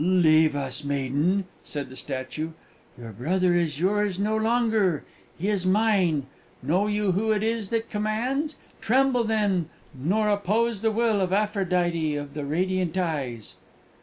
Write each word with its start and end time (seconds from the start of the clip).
"Leave 0.03 0.55
us, 0.55 0.83
maiden!" 0.83 1.45
said 1.63 1.87
the 1.89 1.95
statue. 1.95 2.49
"Your 2.99 3.11
brother 3.11 3.53
is 3.53 3.79
yours 3.79 4.17
no 4.17 4.35
longer, 4.35 5.03
he 5.37 5.47
is 5.47 5.63
mine. 5.63 6.25
Know 6.63 6.87
you 6.87 7.11
who 7.11 7.31
it 7.31 7.43
is 7.43 7.69
that 7.69 7.91
commands? 7.91 8.57
Tremble 8.81 9.23
then, 9.23 9.69
nor 9.93 10.27
oppose 10.29 10.81
the 10.81 10.89
will 10.89 11.21
of 11.21 11.31
Aphrodite 11.31 12.15
of 12.15 12.33
the 12.33 12.45
radiant 12.45 12.97
eyes!" 12.97 13.57